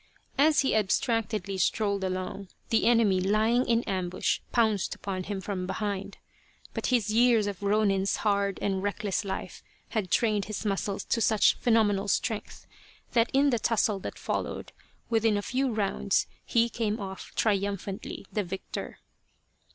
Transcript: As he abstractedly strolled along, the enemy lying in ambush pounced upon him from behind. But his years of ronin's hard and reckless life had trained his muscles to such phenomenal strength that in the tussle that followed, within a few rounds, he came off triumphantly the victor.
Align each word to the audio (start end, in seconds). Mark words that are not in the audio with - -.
As 0.39 0.61
he 0.61 0.75
abstractedly 0.75 1.59
strolled 1.59 2.03
along, 2.03 2.47
the 2.71 2.87
enemy 2.87 3.19
lying 3.21 3.67
in 3.67 3.83
ambush 3.83 4.39
pounced 4.51 4.95
upon 4.95 5.25
him 5.25 5.39
from 5.41 5.67
behind. 5.67 6.17
But 6.73 6.87
his 6.87 7.13
years 7.13 7.45
of 7.45 7.61
ronin's 7.61 8.15
hard 8.15 8.57
and 8.63 8.81
reckless 8.81 9.23
life 9.23 9.61
had 9.89 10.09
trained 10.09 10.45
his 10.45 10.65
muscles 10.65 11.03
to 11.03 11.21
such 11.21 11.53
phenomenal 11.53 12.07
strength 12.07 12.65
that 13.11 13.29
in 13.31 13.51
the 13.51 13.59
tussle 13.59 13.99
that 13.99 14.17
followed, 14.17 14.71
within 15.11 15.37
a 15.37 15.43
few 15.43 15.71
rounds, 15.71 16.25
he 16.43 16.67
came 16.67 16.99
off 16.99 17.33
triumphantly 17.35 18.25
the 18.33 18.43
victor. 18.43 18.97